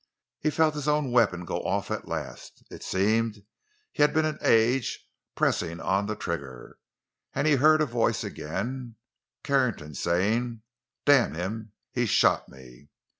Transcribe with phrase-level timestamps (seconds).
[0.39, 3.43] He felt his own weapon go off at last—it seemed
[3.91, 10.63] he had been an age pressing on the trigger—and he heard a voice again—Carrington's—saying:
[11.05, 12.89] "Damn him; he's shot me!"